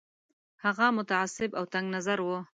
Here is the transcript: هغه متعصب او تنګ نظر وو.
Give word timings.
هغه 0.63 0.85
متعصب 0.97 1.49
او 1.59 1.63
تنګ 1.73 1.85
نظر 1.95 2.17
وو. 2.21 2.37